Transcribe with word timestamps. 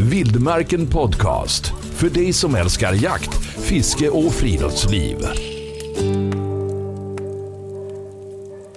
Vildmarken 0.00 0.86
Podcast. 0.86 1.66
För 1.94 2.10
dig 2.10 2.32
som 2.32 2.54
älskar 2.54 2.92
jakt, 2.92 3.34
fiske 3.44 4.08
och 4.08 4.32
friluftsliv. 4.32 5.16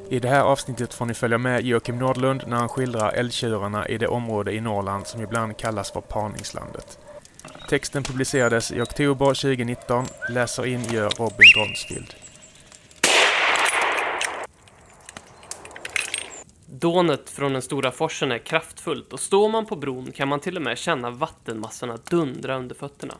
I 0.09 0.19
det 0.19 0.27
här 0.27 0.41
avsnittet 0.41 0.93
får 0.93 1.05
ni 1.05 1.13
följa 1.13 1.37
med 1.37 1.65
Joakim 1.65 1.99
Nordlund 1.99 2.43
när 2.47 2.57
han 2.57 2.69
skildrar 2.69 3.11
älgtjurarna 3.11 3.87
i 3.87 3.97
det 3.97 4.07
område 4.07 4.53
i 4.53 4.61
Norrland 4.61 5.07
som 5.07 5.21
ibland 5.21 5.57
kallas 5.57 5.91
för 5.91 6.01
parningslandet. 6.01 6.99
Texten 7.69 8.03
publicerades 8.03 8.71
i 8.71 8.81
oktober 8.81 9.25
2019. 9.25 10.05
Läser 10.29 10.65
in 10.65 10.83
gör 10.83 11.09
Robin 11.09 11.47
Dronsfield. 11.55 12.15
Dånet 16.81 17.29
från 17.29 17.53
den 17.53 17.61
stora 17.61 17.91
forsen 17.91 18.31
är 18.31 18.37
kraftfullt 18.37 19.13
och 19.13 19.19
står 19.19 19.49
man 19.49 19.65
på 19.65 19.75
bron 19.75 20.11
kan 20.11 20.27
man 20.27 20.39
till 20.39 20.55
och 20.55 20.61
med 20.61 20.77
känna 20.77 21.09
vattenmassorna 21.09 21.97
dundra 22.09 22.57
under 22.57 22.75
fötterna. 22.75 23.13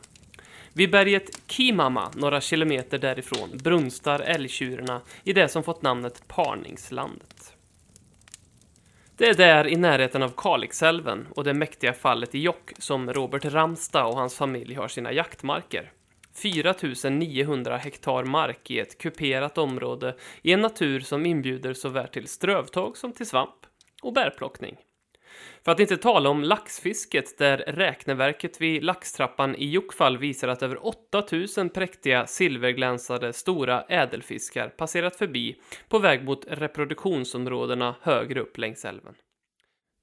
Vid 0.72 0.90
berget 0.90 1.40
Kimama, 1.46 2.10
några 2.14 2.40
kilometer 2.40 2.98
därifrån, 2.98 3.50
brunstar 3.52 4.20
älgtjurarna 4.20 5.00
i 5.24 5.32
det 5.32 5.48
som 5.48 5.62
fått 5.62 5.82
namnet 5.82 6.28
Parningslandet. 6.28 7.56
Det 9.16 9.28
är 9.28 9.34
där 9.34 9.66
i 9.66 9.76
närheten 9.76 10.22
av 10.22 10.32
Kalixälven 10.36 11.26
och 11.30 11.44
det 11.44 11.54
mäktiga 11.54 11.92
fallet 11.92 12.34
i 12.34 12.38
Jock 12.38 12.72
som 12.78 13.12
Robert 13.12 13.44
Ramsta 13.44 14.04
och 14.04 14.16
hans 14.16 14.36
familj 14.36 14.74
har 14.74 14.88
sina 14.88 15.12
jaktmarker. 15.12 15.92
4900 16.34 17.76
hektar 17.76 18.24
mark 18.24 18.70
i 18.70 18.78
ett 18.78 18.98
kuperat 18.98 19.58
område 19.58 20.16
i 20.42 20.52
en 20.52 20.60
natur 20.60 21.00
som 21.00 21.26
inbjuder 21.26 21.74
såväl 21.74 22.08
till 22.08 22.28
strövtåg 22.28 22.96
som 22.96 23.12
till 23.12 23.26
svamp 23.26 23.66
och 24.02 24.12
bärplockning. 24.12 24.76
För 25.64 25.72
att 25.72 25.80
inte 25.80 25.96
tala 25.96 26.30
om 26.30 26.44
laxfisket 26.44 27.38
där 27.38 27.56
räkneverket 27.58 28.60
vid 28.60 28.84
laxtrappan 28.84 29.56
i 29.56 29.70
Jokkfall 29.70 30.18
visar 30.18 30.48
att 30.48 30.62
över 30.62 30.86
8000 30.86 31.70
präktiga 31.70 32.26
silverglänsade 32.26 33.32
stora 33.32 33.82
ädelfiskar 33.82 34.68
passerat 34.68 35.16
förbi 35.16 35.56
på 35.88 35.98
väg 35.98 36.24
mot 36.24 36.44
reproduktionsområdena 36.48 37.94
högre 38.00 38.40
upp 38.40 38.58
längs 38.58 38.84
älven. 38.84 39.14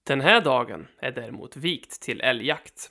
Den 0.07 0.21
här 0.21 0.41
dagen 0.41 0.87
är 0.99 1.11
däremot 1.11 1.57
vikt 1.57 2.01
till 2.01 2.21
älgjakt. 2.21 2.89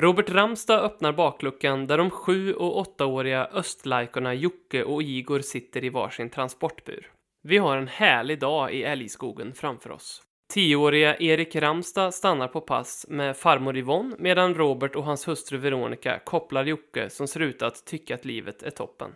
Robert 0.00 0.30
Ramstad 0.30 0.80
öppnar 0.80 1.12
bakluckan 1.12 1.86
där 1.86 1.98
de 1.98 2.10
sju 2.10 2.54
och 2.54 2.78
åttaåriga 2.78 3.46
östlajkorna 3.52 4.34
Jocke 4.34 4.84
och 4.84 5.02
Igor 5.02 5.40
sitter 5.40 5.84
i 5.84 5.88
varsin 5.88 6.30
transportbur. 6.30 7.10
Vi 7.42 7.58
har 7.58 7.76
en 7.76 7.88
härlig 7.88 8.40
dag 8.40 8.74
i 8.74 8.82
älgskogen 8.82 9.54
framför 9.54 9.90
oss. 9.90 10.22
Tioåriga 10.52 11.16
Erik 11.16 11.56
Ramstad 11.56 12.12
stannar 12.12 12.48
på 12.48 12.60
pass 12.60 13.06
med 13.08 13.36
farmor 13.36 13.76
Yvonne 13.76 14.16
medan 14.18 14.54
Robert 14.54 14.96
och 14.96 15.04
hans 15.04 15.28
hustru 15.28 15.58
Veronica 15.58 16.18
kopplar 16.18 16.64
Jocke 16.64 17.10
som 17.10 17.28
ser 17.28 17.40
ut 17.40 17.62
att 17.62 17.86
tycka 17.86 18.14
att 18.14 18.24
livet 18.24 18.62
är 18.62 18.70
toppen. 18.70 19.10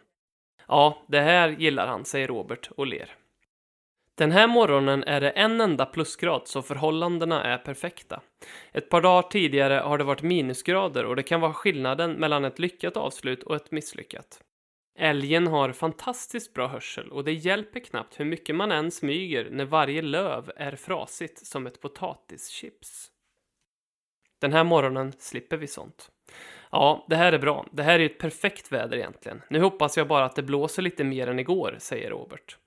Ja, 0.68 1.02
det 1.08 1.20
här 1.20 1.48
gillar 1.48 1.86
han, 1.86 2.04
säger 2.04 2.28
Robert 2.28 2.70
och 2.76 2.86
ler. 2.86 3.10
Den 4.16 4.32
här 4.32 4.46
morgonen 4.46 5.04
är 5.04 5.20
det 5.20 5.30
en 5.30 5.60
enda 5.60 5.86
plusgrad 5.86 6.42
så 6.44 6.62
förhållandena 6.62 7.44
är 7.44 7.58
perfekta. 7.58 8.22
Ett 8.72 8.88
par 8.88 9.02
dagar 9.02 9.22
tidigare 9.22 9.74
har 9.74 9.98
det 9.98 10.04
varit 10.04 10.22
minusgrader 10.22 11.04
och 11.04 11.16
det 11.16 11.22
kan 11.22 11.40
vara 11.40 11.52
skillnaden 11.52 12.12
mellan 12.12 12.44
ett 12.44 12.58
lyckat 12.58 12.96
avslut 12.96 13.42
och 13.42 13.56
ett 13.56 13.70
misslyckat. 13.70 14.40
Älgen 14.98 15.46
har 15.46 15.72
fantastiskt 15.72 16.54
bra 16.54 16.68
hörsel 16.68 17.10
och 17.10 17.24
det 17.24 17.32
hjälper 17.32 17.80
knappt 17.80 18.20
hur 18.20 18.24
mycket 18.24 18.56
man 18.56 18.72
än 18.72 18.90
smyger 18.90 19.48
när 19.50 19.64
varje 19.64 20.02
löv 20.02 20.52
är 20.56 20.76
frasigt 20.76 21.46
som 21.46 21.66
ett 21.66 21.80
potatischips. 21.80 23.10
Den 24.40 24.52
här 24.52 24.64
morgonen 24.64 25.12
slipper 25.18 25.56
vi 25.56 25.66
sånt. 25.66 26.10
Ja, 26.70 27.06
det 27.08 27.16
här 27.16 27.32
är 27.32 27.38
bra. 27.38 27.66
Det 27.72 27.82
här 27.82 27.94
är 27.94 27.98
ju 27.98 28.06
ett 28.06 28.18
perfekt 28.18 28.72
väder 28.72 28.96
egentligen. 28.96 29.42
Nu 29.50 29.60
hoppas 29.60 29.96
jag 29.96 30.08
bara 30.08 30.24
att 30.24 30.36
det 30.36 30.42
blåser 30.42 30.82
lite 30.82 31.04
mer 31.04 31.26
än 31.26 31.38
igår, 31.38 31.76
säger 31.78 32.10
Robert. 32.10 32.58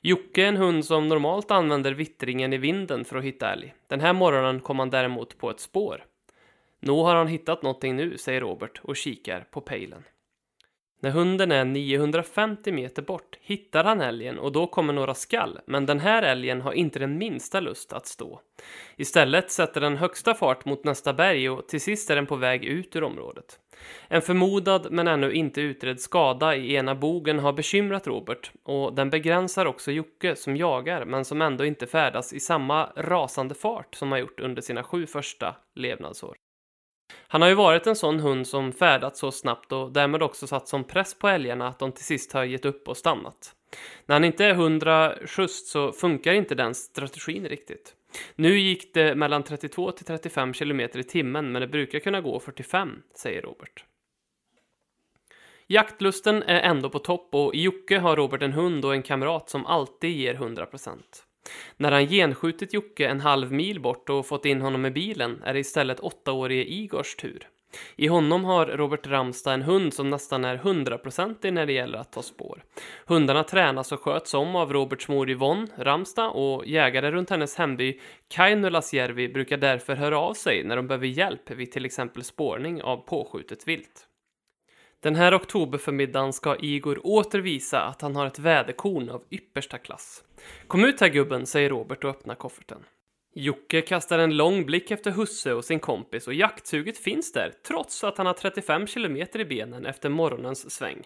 Jocke 0.00 0.42
är 0.42 0.48
en 0.48 0.56
hund 0.56 0.84
som 0.84 1.08
normalt 1.08 1.50
använder 1.50 1.92
vittringen 1.92 2.52
i 2.52 2.58
vinden 2.58 3.04
för 3.04 3.16
att 3.16 3.24
hitta 3.24 3.52
älg. 3.52 3.74
Den 3.86 4.00
här 4.00 4.12
morgonen 4.12 4.60
kom 4.60 4.78
han 4.78 4.90
däremot 4.90 5.38
på 5.38 5.50
ett 5.50 5.60
spår. 5.60 6.04
Nå, 6.80 7.04
har 7.04 7.14
han 7.14 7.28
hittat 7.28 7.62
någonting 7.62 7.96
nu, 7.96 8.18
säger 8.18 8.40
Robert 8.40 8.80
och 8.82 8.96
kikar 8.96 9.46
på 9.50 9.60
pejlen. 9.60 10.04
När 11.00 11.10
hunden 11.10 11.52
är 11.52 11.64
950 11.64 12.72
meter 12.72 13.02
bort 13.02 13.38
hittar 13.40 13.84
han 13.84 14.00
älgen 14.00 14.38
och 14.38 14.52
då 14.52 14.66
kommer 14.66 14.92
några 14.92 15.14
skall, 15.14 15.58
men 15.66 15.86
den 15.86 16.00
här 16.00 16.22
älgen 16.22 16.60
har 16.60 16.72
inte 16.72 16.98
den 16.98 17.18
minsta 17.18 17.60
lust 17.60 17.92
att 17.92 18.06
stå. 18.06 18.40
Istället 18.96 19.50
sätter 19.50 19.80
den 19.80 19.96
högsta 19.96 20.34
fart 20.34 20.64
mot 20.64 20.84
nästa 20.84 21.12
berg 21.12 21.50
och 21.50 21.68
till 21.68 21.80
sist 21.80 22.10
är 22.10 22.16
den 22.16 22.26
på 22.26 22.36
väg 22.36 22.64
ut 22.64 22.96
ur 22.96 23.02
området. 23.02 23.58
En 24.08 24.22
förmodad 24.22 24.86
men 24.90 25.08
ännu 25.08 25.32
inte 25.32 25.60
utredd 25.60 26.00
skada 26.00 26.56
i 26.56 26.74
ena 26.74 26.94
bogen 26.94 27.38
har 27.38 27.52
bekymrat 27.52 28.06
Robert 28.06 28.52
och 28.62 28.94
den 28.94 29.10
begränsar 29.10 29.66
också 29.66 29.92
Jocke 29.92 30.36
som 30.36 30.56
jagar 30.56 31.04
men 31.04 31.24
som 31.24 31.42
ändå 31.42 31.64
inte 31.64 31.86
färdas 31.86 32.32
i 32.32 32.40
samma 32.40 32.92
rasande 32.96 33.54
fart 33.54 33.94
som 33.94 34.12
han 34.12 34.20
gjort 34.20 34.40
under 34.40 34.62
sina 34.62 34.82
sju 34.82 35.06
första 35.06 35.56
levnadsår. 35.74 36.36
Han 37.16 37.42
har 37.42 37.48
ju 37.48 37.54
varit 37.54 37.86
en 37.86 37.96
sån 37.96 38.20
hund 38.20 38.46
som 38.46 38.72
färdats 38.72 39.20
så 39.20 39.32
snabbt 39.32 39.72
och 39.72 39.92
därmed 39.92 40.22
också 40.22 40.46
satt 40.46 40.68
som 40.68 40.84
press 40.84 41.14
på 41.14 41.28
älgarna 41.28 41.68
att 41.68 41.78
de 41.78 41.92
till 41.92 42.04
sist 42.04 42.32
har 42.32 42.44
gett 42.44 42.64
upp 42.64 42.88
och 42.88 42.96
stannat. 42.96 43.54
När 44.06 44.14
han 44.14 44.24
inte 44.24 44.44
är 44.44 44.54
hundra 44.54 45.14
schysst 45.26 45.66
så 45.66 45.92
funkar 45.92 46.32
inte 46.32 46.54
den 46.54 46.74
strategin 46.74 47.48
riktigt. 47.48 47.94
Nu 48.34 48.58
gick 48.58 48.94
det 48.94 49.14
mellan 49.14 49.42
32 49.42 49.92
till 49.92 50.06
35 50.06 50.52
km 50.52 50.80
i 50.80 50.88
timmen 50.88 51.52
men 51.52 51.62
det 51.62 51.68
brukar 51.68 51.98
kunna 51.98 52.20
gå 52.20 52.40
45, 52.40 53.02
säger 53.14 53.42
Robert. 53.42 53.84
Jaktlusten 55.66 56.42
är 56.42 56.60
ändå 56.60 56.90
på 56.90 56.98
topp 56.98 57.28
och 57.34 57.54
i 57.54 57.62
Jocke 57.62 57.98
har 57.98 58.16
Robert 58.16 58.42
en 58.42 58.52
hund 58.52 58.84
och 58.84 58.94
en 58.94 59.02
kamrat 59.02 59.50
som 59.50 59.66
alltid 59.66 60.10
ger 60.10 60.34
100%. 60.34 60.98
När 61.76 61.92
han 61.92 62.06
genskjutit 62.06 62.74
Jocke 62.74 63.06
en 63.06 63.20
halv 63.20 63.52
mil 63.52 63.80
bort 63.80 64.08
och 64.08 64.26
fått 64.26 64.44
in 64.44 64.60
honom 64.60 64.86
i 64.86 64.90
bilen 64.90 65.42
är 65.44 65.54
det 65.54 65.60
istället 65.60 66.00
åttaårige 66.00 66.72
Igors 66.72 67.16
tur. 67.16 67.48
I 67.96 68.06
honom 68.06 68.44
har 68.44 68.66
Robert 68.66 69.06
Ramstad 69.06 69.54
en 69.54 69.62
hund 69.62 69.94
som 69.94 70.10
nästan 70.10 70.44
är 70.44 70.56
hundraprocentig 70.56 71.52
när 71.52 71.66
det 71.66 71.72
gäller 71.72 71.98
att 71.98 72.12
ta 72.12 72.22
spår. 72.22 72.64
Hundarna 73.06 73.44
tränas 73.44 73.92
och 73.92 74.00
sköts 74.00 74.34
om 74.34 74.56
av 74.56 74.72
Roberts 74.72 75.08
mor 75.08 75.30
Yvonne 75.30 75.66
Ramstad 75.76 76.28
och 76.28 76.66
jägare 76.66 77.10
runt 77.10 77.30
hennes 77.30 77.56
hemby 77.56 78.00
Kainulasjärvi 78.28 79.28
brukar 79.28 79.56
därför 79.56 79.96
höra 79.96 80.18
av 80.18 80.34
sig 80.34 80.64
när 80.64 80.76
de 80.76 80.86
behöver 80.86 81.06
hjälp 81.06 81.50
vid 81.50 81.72
till 81.72 81.84
exempel 81.84 82.24
spårning 82.24 82.82
av 82.82 82.96
påskjutet 82.96 83.68
vilt. 83.68 84.07
Den 85.00 85.14
här 85.14 85.36
oktoberförmiddagen 85.36 86.32
ska 86.32 86.56
Igor 86.56 87.06
åter 87.06 87.38
visa 87.38 87.82
att 87.82 88.00
han 88.00 88.16
har 88.16 88.26
ett 88.26 88.38
väderkorn 88.38 89.08
av 89.08 89.24
yppersta 89.30 89.78
klass. 89.78 90.24
Kom 90.66 90.84
ut 90.84 91.00
här 91.00 91.08
gubben, 91.08 91.46
säger 91.46 91.70
Robert 91.70 92.04
och 92.04 92.10
öppnar 92.10 92.34
kofferten. 92.34 92.84
Jocke 93.34 93.80
kastar 93.80 94.18
en 94.18 94.36
lång 94.36 94.66
blick 94.66 94.90
efter 94.90 95.10
husse 95.10 95.52
och 95.52 95.64
sin 95.64 95.80
kompis 95.80 96.26
och 96.26 96.34
jaktsuget 96.34 96.98
finns 96.98 97.32
där, 97.32 97.52
trots 97.66 98.04
att 98.04 98.18
han 98.18 98.26
har 98.26 98.34
35 98.34 98.86
kilometer 98.86 99.40
i 99.40 99.44
benen 99.44 99.86
efter 99.86 100.08
morgonens 100.08 100.70
sväng. 100.70 101.02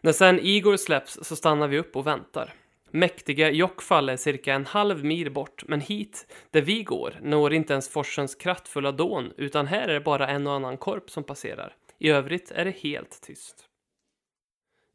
När 0.00 0.12
sen 0.12 0.40
Igor 0.40 0.76
släpps 0.76 1.18
så 1.22 1.36
stannar 1.36 1.68
vi 1.68 1.78
upp 1.78 1.96
och 1.96 2.06
väntar. 2.06 2.54
Mäktiga 2.90 3.50
Jokkfall 3.50 4.08
är 4.08 4.16
cirka 4.16 4.54
en 4.54 4.66
halv 4.66 5.04
mil 5.04 5.32
bort, 5.32 5.64
men 5.66 5.80
hit, 5.80 6.34
där 6.50 6.62
vi 6.62 6.82
går, 6.82 7.18
når 7.22 7.52
inte 7.52 7.72
ens 7.72 7.88
forsens 7.88 8.34
kraftfulla 8.34 8.92
dån, 8.92 9.32
utan 9.36 9.66
här 9.66 9.88
är 9.88 9.94
det 9.94 10.00
bara 10.00 10.28
en 10.28 10.46
och 10.46 10.52
annan 10.52 10.76
korp 10.76 11.10
som 11.10 11.24
passerar. 11.24 11.76
I 12.00 12.08
övrigt 12.08 12.50
är 12.50 12.64
det 12.64 12.70
helt 12.70 13.20
tyst. 13.22 13.66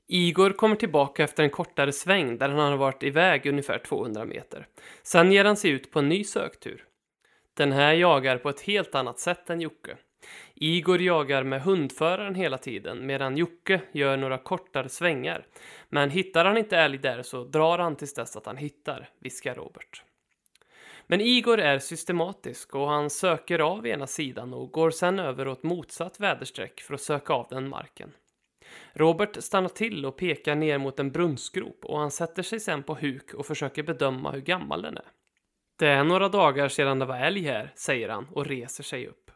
Igor 0.08 0.50
kommer 0.50 0.76
tillbaka 0.76 1.24
efter 1.24 1.44
en 1.44 1.50
kortare 1.50 1.92
sväng 1.92 2.38
där 2.38 2.50
han 2.50 2.72
har 2.72 2.78
varit 2.78 3.04
iväg 3.04 3.46
ungefär 3.46 3.80
200 3.80 4.26
meter. 4.26 4.68
Sen 5.04 5.32
ger 5.32 5.46
han 5.46 5.58
sig 5.58 5.72
ut 5.72 5.92
på 5.92 6.00
en 6.00 6.10
ny 6.10 6.24
söktur. 6.24 6.86
Den 7.54 7.72
här 7.72 7.94
jagar 7.94 8.38
på 8.38 8.50
ett 8.50 8.62
helt 8.62 8.96
annat 8.96 9.20
sätt 9.20 9.50
än 9.50 9.62
Jocke. 9.62 9.98
Igor 10.56 11.02
jagar 11.02 11.44
med 11.44 11.62
hundföraren 11.62 12.36
hela 12.36 12.58
tiden 12.58 13.06
medan 13.06 13.38
Jocke 13.38 13.82
gör 13.92 14.18
några 14.18 14.38
kortare 14.38 14.90
svängar. 14.90 15.46
Men 15.90 16.10
hittar 16.10 16.46
han 16.46 16.58
inte 16.58 16.78
älg 16.78 16.98
där 16.98 17.22
så 17.22 17.44
drar 17.44 17.78
han 17.78 17.96
tills 17.96 18.14
dess 18.14 18.36
att 18.36 18.46
han 18.46 18.58
hittar, 18.58 19.10
viskar 19.20 19.56
Robert. 19.56 20.04
Men 21.08 21.22
Igor 21.22 21.60
är 21.60 21.80
systematisk 21.80 22.76
och 22.76 22.90
han 22.90 23.10
söker 23.10 23.60
av 23.60 23.88
ena 23.88 24.08
sidan 24.08 24.54
och 24.54 24.72
går 24.72 24.92
sen 24.92 25.20
över 25.20 25.48
åt 25.48 25.64
motsatt 25.64 26.20
väderstreck 26.20 26.82
för 26.82 26.94
att 26.94 27.02
söka 27.02 27.34
av 27.34 27.48
den 27.50 27.70
marken. 27.70 28.12
Robert 28.94 29.44
stannar 29.44 29.70
till 29.70 30.06
och 30.06 30.18
pekar 30.18 30.56
ner 30.56 30.78
mot 30.78 31.00
en 31.00 31.12
brunnsgrop 31.12 31.86
och 31.86 32.00
han 32.00 32.12
sätter 32.12 32.44
sig 32.44 32.60
sen 32.60 32.84
på 32.84 32.96
huk 32.96 33.34
och 33.34 33.46
försöker 33.46 33.84
bedöma 33.84 34.32
hur 34.32 34.42
gammal 34.42 34.82
den 34.82 34.98
är. 34.98 35.06
Det 35.80 35.88
är 35.88 36.04
några 36.04 36.30
dagar 36.30 36.68
sedan 36.68 37.00
det 37.00 37.06
var 37.06 37.18
älg 37.18 37.42
här, 37.42 37.74
säger 37.76 38.10
han 38.10 38.28
och 38.32 38.46
reser 38.46 38.84
sig 38.84 39.08
upp. 39.08 39.32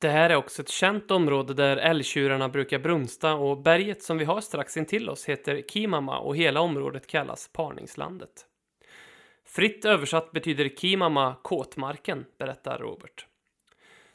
Det 0.00 0.08
här 0.08 0.30
är 0.30 0.36
också 0.36 0.62
ett 0.62 0.68
känt 0.68 1.10
område 1.10 1.54
där 1.54 1.76
älgtjurarna 1.76 2.48
brukar 2.48 2.78
brunsta 2.78 3.34
och 3.34 3.62
berget 3.62 4.02
som 4.02 4.18
vi 4.18 4.24
har 4.24 4.40
strax 4.40 4.76
intill 4.76 5.08
oss 5.08 5.28
heter 5.28 5.62
Kimama 5.68 6.18
och 6.18 6.36
hela 6.36 6.60
området 6.60 7.06
kallas 7.06 7.50
Parningslandet. 7.52 8.46
Fritt 9.54 9.84
översatt 9.84 10.32
betyder 10.32 10.68
Kimama 10.68 11.36
kåtmarken, 11.42 12.26
berättar 12.38 12.78
Robert. 12.78 13.26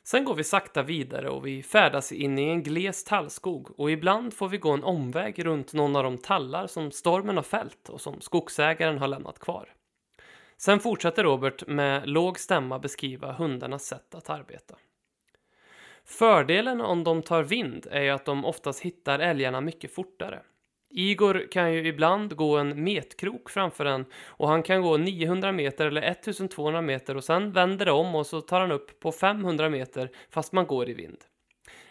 Sen 0.03 0.25
går 0.25 0.35
vi 0.35 0.43
sakta 0.43 0.83
vidare 0.83 1.29
och 1.29 1.47
vi 1.47 1.63
färdas 1.63 2.11
in 2.11 2.39
i 2.39 2.43
en 2.43 2.63
gles 2.63 3.03
tallskog 3.03 3.79
och 3.79 3.91
ibland 3.91 4.33
får 4.33 4.49
vi 4.49 4.57
gå 4.57 4.71
en 4.71 4.83
omväg 4.83 5.45
runt 5.45 5.73
någon 5.73 5.95
av 5.95 6.03
de 6.03 6.17
tallar 6.17 6.67
som 6.67 6.91
stormen 6.91 7.35
har 7.35 7.43
fällt 7.43 7.89
och 7.89 8.01
som 8.01 8.21
skogsägaren 8.21 8.97
har 8.97 9.07
lämnat 9.07 9.39
kvar. 9.39 9.73
Sen 10.57 10.79
fortsätter 10.79 11.23
Robert 11.23 11.67
med 11.67 12.09
låg 12.09 12.39
stämma 12.39 12.79
beskriva 12.79 13.31
hundarnas 13.31 13.85
sätt 13.85 14.15
att 14.15 14.29
arbeta. 14.29 14.75
Fördelen 16.05 16.81
om 16.81 17.03
de 17.03 17.21
tar 17.21 17.43
vind 17.43 17.87
är 17.91 18.01
ju 18.01 18.09
att 18.09 18.25
de 18.25 18.45
oftast 18.45 18.81
hittar 18.81 19.19
älgarna 19.19 19.61
mycket 19.61 19.95
fortare. 19.95 20.41
Igor 20.91 21.47
kan 21.51 21.73
ju 21.73 21.87
ibland 21.87 22.35
gå 22.35 22.57
en 22.57 22.83
metkrok 22.83 23.49
framför 23.49 23.85
en 23.85 24.05
och 24.27 24.47
han 24.47 24.63
kan 24.63 24.81
gå 24.81 24.97
900 24.97 25.51
meter 25.51 25.85
eller 25.85 26.01
1200 26.01 26.81
meter 26.81 27.17
och 27.17 27.23
sen 27.23 27.51
vänder 27.51 27.85
det 27.85 27.91
om 27.91 28.15
och 28.15 28.27
så 28.27 28.41
tar 28.41 28.59
han 28.59 28.71
upp 28.71 28.99
på 28.99 29.11
500 29.11 29.69
meter 29.69 30.11
fast 30.29 30.53
man 30.53 30.67
går 30.67 30.89
i 30.89 30.93
vind. 30.93 31.17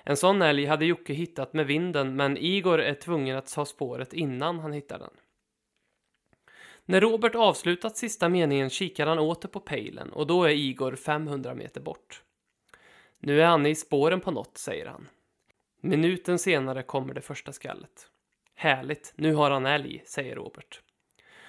En 0.04 0.16
sån 0.16 0.42
älg 0.42 0.66
hade 0.66 0.86
Jocke 0.86 1.12
hittat 1.12 1.52
med 1.52 1.66
vinden 1.66 2.16
men 2.16 2.36
Igor 2.36 2.80
är 2.80 2.94
tvungen 2.94 3.36
att 3.36 3.54
ta 3.54 3.64
spåret 3.64 4.12
innan 4.12 4.58
han 4.58 4.72
hittar 4.72 4.98
den. 4.98 5.12
När 6.84 7.00
Robert 7.00 7.34
avslutat 7.34 7.96
sista 7.96 8.28
meningen 8.28 8.70
kikar 8.70 9.06
han 9.06 9.18
åter 9.18 9.48
på 9.48 9.60
pejlen 9.60 10.12
och 10.12 10.26
då 10.26 10.44
är 10.44 10.50
Igor 10.50 10.96
500 10.96 11.54
meter 11.54 11.80
bort. 11.80 12.22
Nu 13.18 13.42
är 13.42 13.46
han 13.46 13.66
i 13.66 13.74
spåren 13.74 14.20
på 14.20 14.30
något, 14.30 14.58
säger 14.58 14.86
han. 14.86 15.08
Minuten 15.80 16.38
senare 16.38 16.82
kommer 16.82 17.14
det 17.14 17.20
första 17.20 17.52
skallet. 17.52 18.08
Härligt, 18.60 19.12
nu 19.16 19.34
har 19.34 19.50
han 19.50 19.66
älg, 19.66 20.02
säger 20.06 20.37
Robert. 20.37 20.81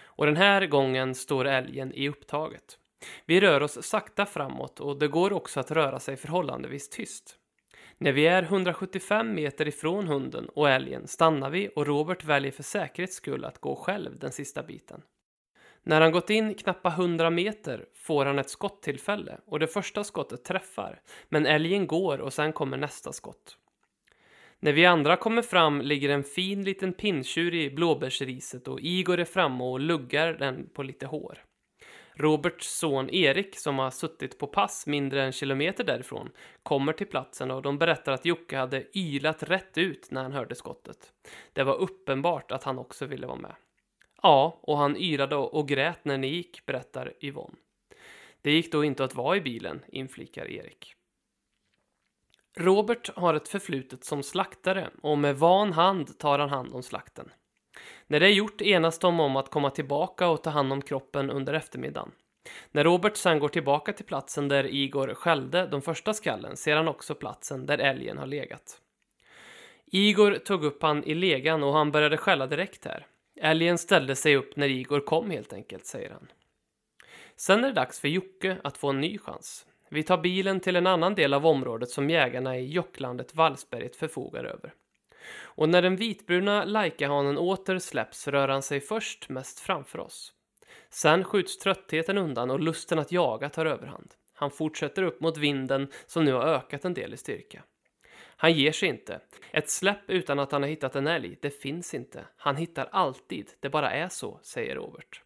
Och 0.04 0.26
den 0.26 0.38
här 0.38 0.66
gången 0.66 1.16
står 1.16 1.46
älgen 1.46 1.94
i 1.94 2.10
upptaget. 2.10 2.78
Vi 3.26 3.42
rör 3.42 3.64
oss 3.64 3.84
sakta 3.84 4.26
framåt 4.26 4.80
och 4.80 5.00
det 5.00 5.08
går 5.08 5.34
också 5.34 5.60
att 5.60 5.72
röra 5.72 6.00
sig 6.00 6.18
förhållandevis 6.18 6.90
tyst. 6.90 7.36
När 7.98 8.12
vi 8.12 8.28
är 8.28 8.44
175 8.44 9.36
meter 9.36 9.68
ifrån 9.68 10.08
hunden 10.08 10.50
och 10.50 10.70
älgen 10.70 11.08
stannar 11.08 11.50
vi 11.50 11.70
och 11.76 11.88
Robert 11.88 12.24
väljer 12.24 12.52
för 12.52 12.64
säkerhets 12.64 13.16
skull 13.16 13.46
att 13.46 13.60
gå 13.60 13.76
själv 13.76 14.20
den 14.20 14.32
sista 14.32 14.64
biten. 14.64 15.02
När 15.84 16.02
han 16.02 16.12
gått 16.12 16.30
in 16.30 16.54
knappa 16.54 16.90
100 16.90 17.30
meter 17.30 17.86
får 17.96 18.26
han 18.26 18.40
ett 18.40 18.50
skottillfälle 18.50 19.40
och 19.46 19.60
det 19.60 19.68
första 19.68 20.04
skottet 20.04 20.44
träffar, 20.44 21.02
men 21.30 21.46
älgen 21.46 21.88
går 21.88 22.18
och 22.22 22.34
sen 22.34 22.54
kommer 22.54 22.78
nästa 22.78 23.14
skott. 23.14 23.58
När 24.62 24.74
vi 24.74 24.86
andra 24.86 25.16
kommer 25.16 25.42
fram 25.42 25.82
ligger 25.82 26.10
en 26.10 26.24
fin 26.24 26.64
liten 26.64 26.94
pinntjur 26.94 27.54
i 27.56 27.70
blåbärsriset 27.70 28.68
och 28.68 28.80
Igor 28.82 29.20
är 29.20 29.26
framme 29.26 29.64
och 29.64 29.80
luggar 29.80 30.34
den 30.34 30.70
på 30.70 30.84
lite 30.84 31.06
hår. 31.06 31.44
Roberts 32.16 32.80
son 32.80 33.10
Erik, 33.10 33.60
som 33.60 33.80
har 33.80 33.92
suttit 33.92 34.38
på 34.38 34.48
pass 34.48 34.88
mindre 34.88 35.24
än 35.24 35.32
kilometer 35.32 35.84
därifrån, 35.84 36.30
kommer 36.64 36.94
till 36.94 37.08
platsen 37.08 37.52
och 37.52 37.62
de 37.62 37.78
berättar 37.78 38.12
att 38.12 38.26
Jocke 38.26 38.58
hade 38.58 38.98
ylat 38.98 39.44
rätt 39.44 39.78
ut 39.78 40.12
när 40.12 40.24
han 40.24 40.32
hörde 40.32 40.56
skottet. 40.56 41.14
Det 41.54 41.64
var 41.64 41.76
uppenbart 41.76 42.52
att 42.52 42.64
han 42.64 42.80
också 42.80 43.06
ville 43.06 43.28
vara 43.28 43.40
med. 43.40 43.56
Ja, 44.22 44.60
och 44.62 44.78
han 44.78 44.98
yrade 44.98 45.36
och 45.36 45.68
grät 45.68 46.06
när 46.06 46.18
ni 46.18 46.28
gick, 46.28 46.66
berättar 46.66 47.14
Yvonne. 47.22 47.56
Det 48.42 48.52
gick 48.52 48.72
då 48.72 48.84
inte 48.84 49.04
att 49.04 49.16
vara 49.16 49.38
i 49.38 49.42
bilen, 49.42 49.86
inflikar 49.88 50.46
Erik. 50.52 50.96
Robert 52.58 53.10
har 53.16 53.34
ett 53.34 53.48
förflutet 53.48 54.04
som 54.04 54.24
slaktare 54.24 54.90
och 55.02 55.18
med 55.18 55.38
van 55.38 55.74
hand 55.74 56.18
tar 56.18 56.40
han 56.40 56.50
hand 56.50 56.74
om 56.74 56.84
slakten. 56.84 57.32
När 58.08 58.20
det 58.20 58.26
är 58.26 58.32
gjort 58.32 58.62
enas 58.62 59.00
de 59.00 59.20
om 59.20 59.36
att 59.36 59.50
komma 59.50 59.70
tillbaka 59.70 60.28
och 60.28 60.44
ta 60.44 60.50
hand 60.50 60.74
om 60.74 60.82
kroppen 60.82 61.30
under 61.30 61.54
eftermiddagen. 61.54 62.12
När 62.72 62.84
Robert 62.84 63.18
sen 63.18 63.40
går 63.40 63.50
tillbaka 63.50 63.94
till 63.94 64.06
platsen 64.06 64.48
där 64.48 64.64
Igor 64.64 65.14
skällde 65.14 65.68
de 65.68 65.82
första 65.82 66.14
skallen 66.14 66.58
ser 66.58 66.76
han 66.76 66.88
också 66.88 67.16
platsen 67.16 67.66
där 67.66 67.78
älgen 67.78 68.18
har 68.18 68.28
legat. 68.28 68.82
Igor 69.86 70.36
tog 70.36 70.64
upp 70.64 70.84
han 70.84 71.04
i 71.04 71.16
legan 71.16 71.64
och 71.64 71.74
han 71.74 71.92
började 71.92 72.18
skälla 72.18 72.48
direkt 72.48 72.86
här. 72.86 73.08
Älgen 73.42 73.78
ställde 73.78 74.16
sig 74.16 74.36
upp 74.36 74.56
när 74.56 74.68
Igor 74.68 75.00
kom 75.00 75.32
helt 75.32 75.54
enkelt, 75.54 75.86
säger 75.86 76.10
han. 76.10 76.28
Sen 77.36 77.64
är 77.64 77.68
det 77.68 77.74
dags 77.74 78.00
för 78.00 78.08
Jocke 78.08 78.58
att 78.64 78.78
få 78.78 78.90
en 78.90 79.02
ny 79.02 79.18
chans. 79.18 79.66
Vi 79.90 80.04
tar 80.04 80.18
bilen 80.18 80.60
till 80.60 80.76
en 80.76 80.88
annan 80.88 81.16
del 81.16 81.34
av 81.34 81.46
området 81.46 81.90
som 81.90 82.10
jägarna 82.10 82.58
i 82.58 82.72
Jocklandet 82.72 83.36
Vallsberget 83.36 83.96
förfogar 83.96 84.44
över. 84.44 84.74
Och 85.42 85.70
när 85.70 85.82
den 85.82 85.96
vitbruna 85.96 86.66
Laikahanen 86.66 87.38
åter 87.38 87.80
släpps 87.80 88.28
rör 88.28 88.48
han 88.48 88.62
sig 88.62 88.82
först 88.82 89.30
mest 89.30 89.60
framför 89.60 90.00
oss. 90.00 90.34
Sen 90.90 91.24
skjuts 91.24 91.58
tröttheten 91.58 92.18
undan 92.18 92.52
och 92.52 92.60
lusten 92.60 93.00
att 93.00 93.12
jaga 93.12 93.50
tar 93.50 93.66
överhand. 93.66 94.14
Han 94.34 94.52
fortsätter 94.52 95.04
upp 95.04 95.22
mot 95.22 95.38
vinden 95.38 95.92
som 96.06 96.26
nu 96.26 96.34
har 96.34 96.44
ökat 96.44 96.86
en 96.86 96.94
del 96.94 97.14
i 97.14 97.18
styrka. 97.18 97.64
Han 98.42 98.54
ger 98.54 98.72
sig 98.72 98.90
inte. 98.90 99.22
Ett 99.52 99.70
släpp 99.70 100.10
utan 100.10 100.40
att 100.40 100.52
han 100.52 100.62
har 100.62 100.70
hittat 100.70 100.96
en 100.96 101.08
älg, 101.08 101.38
det 101.42 101.62
finns 101.62 101.94
inte. 101.94 102.26
Han 102.38 102.56
hittar 102.56 102.90
alltid, 102.92 103.52
det 103.60 103.70
bara 103.70 103.92
är 103.92 104.10
så, 104.10 104.40
säger 104.44 104.76
Robert. 104.76 105.22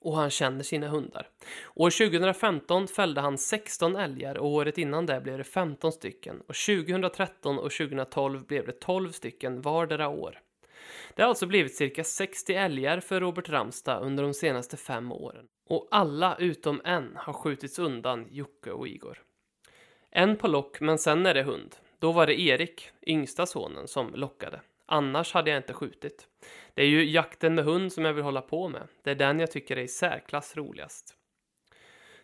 Och 0.00 0.16
han 0.16 0.30
känner 0.30 0.62
sina 0.62 0.88
hundar. 0.88 1.28
År 1.74 1.90
2015 1.90 2.88
fällde 2.88 3.20
han 3.20 3.38
16 3.38 3.96
älgar 3.96 4.38
och 4.38 4.48
året 4.48 4.78
innan 4.78 5.06
det 5.06 5.20
blev 5.20 5.38
det 5.38 5.44
15 5.44 5.92
stycken. 5.92 6.40
Och 6.40 6.54
2013 6.54 7.58
och 7.58 7.70
2012 7.70 8.46
blev 8.46 8.66
det 8.66 8.80
12 8.80 9.12
stycken 9.12 9.60
vardera 9.60 10.08
år. 10.08 10.40
Det 11.14 11.22
har 11.22 11.28
alltså 11.28 11.46
blivit 11.46 11.74
cirka 11.74 12.04
60 12.04 12.54
älgar 12.54 13.00
för 13.00 13.20
Robert 13.20 13.48
Ramstad 13.48 14.00
under 14.00 14.22
de 14.22 14.34
senaste 14.34 14.76
fem 14.76 15.12
åren. 15.12 15.46
Och 15.68 15.88
alla 15.90 16.36
utom 16.38 16.80
en 16.84 17.12
har 17.16 17.32
skjutits 17.32 17.78
undan 17.78 18.26
Jocke 18.30 18.70
och 18.70 18.88
Igor. 18.88 19.22
En 20.10 20.36
på 20.36 20.48
lock, 20.48 20.80
men 20.80 20.98
sen 20.98 21.26
är 21.26 21.34
det 21.34 21.42
hund. 21.42 21.76
Då 21.98 22.12
var 22.12 22.26
det 22.26 22.40
Erik, 22.40 22.90
yngsta 23.06 23.46
sonen, 23.46 23.88
som 23.88 24.14
lockade. 24.14 24.60
Annars 24.92 25.32
hade 25.32 25.50
jag 25.50 25.58
inte 25.58 25.72
skjutit. 25.72 26.28
Det 26.74 26.82
är 26.82 26.86
ju 26.86 27.10
jakten 27.10 27.54
med 27.54 27.64
hund 27.64 27.92
som 27.92 28.04
jag 28.04 28.12
vill 28.12 28.24
hålla 28.24 28.42
på 28.42 28.68
med. 28.68 28.88
Det 29.02 29.10
är 29.10 29.14
den 29.14 29.40
jag 29.40 29.50
tycker 29.50 29.76
är 29.76 29.82
i 29.82 29.88
särklass 29.88 30.56
roligast. 30.56 31.14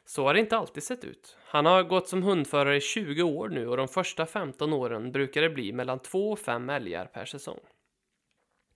Så 0.04 0.24
har 0.24 0.34
det 0.34 0.40
inte 0.40 0.56
alltid 0.56 0.82
sett 0.82 1.04
ut. 1.04 1.36
Han 1.44 1.66
har 1.66 1.82
gått 1.82 2.08
som 2.08 2.22
hundförare 2.22 2.76
i 2.76 2.80
20 2.80 3.22
år 3.22 3.48
nu 3.48 3.68
och 3.68 3.76
de 3.76 3.88
första 3.88 4.26
15 4.26 4.72
åren 4.72 5.12
brukar 5.12 5.42
det 5.42 5.50
bli 5.50 5.72
mellan 5.72 5.98
2 5.98 6.30
och 6.30 6.38
5 6.38 6.70
älgar 6.70 7.06
per 7.06 7.24
säsong. 7.24 7.60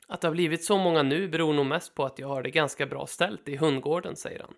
Att 0.09 0.21
det 0.21 0.29
har 0.29 0.33
blivit 0.33 0.65
så 0.65 0.79
många 0.79 1.03
nu 1.03 1.29
beror 1.29 1.55
nog 1.55 1.67
mest 1.67 1.95
på 1.95 2.05
att 2.05 2.19
jag 2.19 2.29
har 2.29 2.43
det 2.43 2.51
ganska 2.51 2.87
bra 2.87 3.07
ställt 3.07 3.49
i 3.49 3.57
hundgården, 3.57 4.17
säger 4.17 4.41
han. 4.41 4.55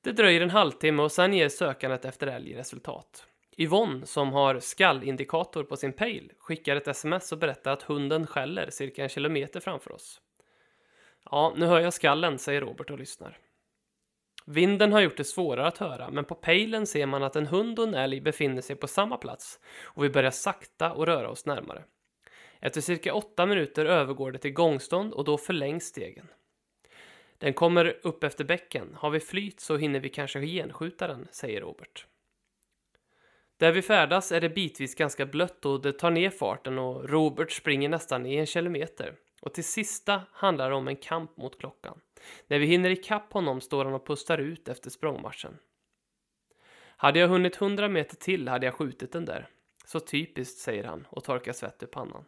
Det 0.00 0.12
dröjer 0.12 0.40
en 0.40 0.50
halvtimme 0.50 1.02
och 1.02 1.12
sen 1.12 1.32
ger 1.32 1.48
sökandet 1.48 2.04
efter 2.04 2.26
älg 2.26 2.56
resultat. 2.56 3.26
Yvonne, 3.60 4.06
som 4.06 4.32
har 4.32 4.60
skallindikator 4.60 5.64
på 5.64 5.76
sin 5.76 5.92
pejl, 5.92 6.32
skickar 6.38 6.76
ett 6.76 6.88
sms 6.88 7.32
och 7.32 7.38
berättar 7.38 7.72
att 7.72 7.82
hunden 7.82 8.26
skäller 8.26 8.70
cirka 8.70 9.02
en 9.02 9.08
kilometer 9.08 9.60
framför 9.60 9.92
oss. 9.92 10.20
Ja, 11.24 11.54
nu 11.56 11.66
hör 11.66 11.80
jag 11.80 11.94
skallen, 11.94 12.38
säger 12.38 12.60
Robert 12.60 12.90
och 12.90 12.98
lyssnar. 12.98 13.38
Vinden 14.46 14.92
har 14.92 15.00
gjort 15.00 15.16
det 15.16 15.24
svårare 15.24 15.66
att 15.66 15.78
höra, 15.78 16.10
men 16.10 16.24
på 16.24 16.34
pejlen 16.34 16.86
ser 16.86 17.06
man 17.06 17.22
att 17.22 17.36
en 17.36 17.46
hund 17.46 17.78
och 17.78 17.88
en 17.88 17.94
älg 17.94 18.20
befinner 18.20 18.62
sig 18.62 18.76
på 18.76 18.86
samma 18.86 19.16
plats 19.16 19.60
och 19.82 20.04
vi 20.04 20.10
börjar 20.10 20.30
sakta 20.30 20.92
och 20.92 21.06
röra 21.06 21.28
oss 21.28 21.46
närmare. 21.46 21.84
Efter 22.60 22.80
cirka 22.80 23.14
åtta 23.14 23.46
minuter 23.46 23.86
övergår 23.86 24.32
det 24.32 24.38
till 24.38 24.52
gångstånd 24.52 25.12
och 25.12 25.24
då 25.24 25.38
förlängs 25.38 25.84
stegen. 25.84 26.28
Den 27.38 27.52
kommer 27.52 27.98
upp 28.02 28.24
efter 28.24 28.44
bäcken. 28.44 28.94
Har 28.94 29.10
vi 29.10 29.20
flyt 29.20 29.60
så 29.60 29.76
hinner 29.76 30.00
vi 30.00 30.08
kanske 30.08 30.40
genskjuta 30.40 31.08
den, 31.08 31.28
säger 31.30 31.60
Robert. 31.60 32.06
Där 33.58 33.72
vi 33.72 33.82
färdas 33.82 34.32
är 34.32 34.40
det 34.40 34.48
bitvis 34.48 34.94
ganska 34.94 35.26
blött 35.26 35.64
och 35.64 35.82
det 35.82 35.92
tar 35.92 36.10
ner 36.10 36.30
farten 36.30 36.78
och 36.78 37.08
Robert 37.08 37.50
springer 37.50 37.88
nästan 37.88 38.26
i 38.26 38.36
en 38.36 38.46
kilometer. 38.46 39.14
Och 39.40 39.54
till 39.54 39.64
sista 39.64 40.22
handlar 40.32 40.70
det 40.70 40.76
om 40.76 40.88
en 40.88 40.96
kamp 40.96 41.36
mot 41.36 41.58
klockan. 41.58 42.00
När 42.46 42.58
vi 42.58 42.66
hinner 42.66 42.90
ikapp 42.90 43.32
honom 43.32 43.60
står 43.60 43.84
han 43.84 43.94
och 43.94 44.06
pustar 44.06 44.38
ut 44.38 44.68
efter 44.68 44.90
språngmarschen. 44.90 45.56
Hade 46.96 47.18
jag 47.18 47.28
hunnit 47.28 47.56
hundra 47.56 47.88
meter 47.88 48.16
till 48.16 48.48
hade 48.48 48.66
jag 48.66 48.74
skjutit 48.74 49.12
den 49.12 49.24
där. 49.24 49.48
Så 49.84 50.00
typiskt, 50.00 50.58
säger 50.58 50.84
han 50.84 51.06
och 51.10 51.24
torkar 51.24 51.52
svett 51.52 51.82
ur 51.82 51.86
pannan. 51.86 52.24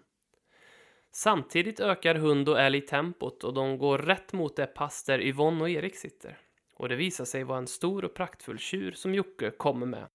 Samtidigt 1.13 1.81
ökar 1.81 2.15
hund 2.15 2.49
och 2.49 2.61
älg 2.61 2.81
tempot 2.81 3.45
och 3.45 3.55
de 3.55 3.79
går 3.79 3.99
rätt 3.99 4.33
mot 4.33 4.57
det 4.57 4.67
pass 4.67 5.05
där 5.05 5.21
Yvonne 5.21 5.61
och 5.63 5.71
Erik 5.71 5.97
sitter. 5.97 6.39
Och 6.75 6.89
det 6.89 6.97
visar 6.97 7.25
sig 7.25 7.45
vara 7.45 7.59
en 7.59 7.67
stor 7.67 8.05
och 8.05 8.15
praktfull 8.15 8.59
tjur 8.59 8.93
som 8.93 9.15
Jocke 9.15 9.51
kommer 9.51 9.87
med. 9.87 10.07